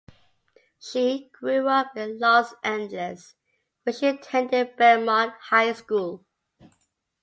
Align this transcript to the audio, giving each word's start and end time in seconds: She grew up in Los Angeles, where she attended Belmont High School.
She 0.79 1.29
grew 1.31 1.67
up 1.67 1.95
in 1.95 2.17
Los 2.17 2.55
Angeles, 2.63 3.35
where 3.83 3.93
she 3.93 4.07
attended 4.07 4.75
Belmont 4.75 5.35
High 5.39 5.73
School. 5.73 6.25